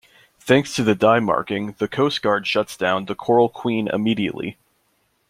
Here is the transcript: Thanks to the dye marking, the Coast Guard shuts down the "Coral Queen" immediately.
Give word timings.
Thanks 0.39 0.73
to 0.73 0.83
the 0.83 0.95
dye 0.95 1.19
marking, 1.19 1.73
the 1.73 1.87
Coast 1.87 2.23
Guard 2.23 2.47
shuts 2.47 2.75
down 2.75 3.05
the 3.05 3.13
"Coral 3.13 3.49
Queen" 3.49 3.87
immediately. 3.87 4.57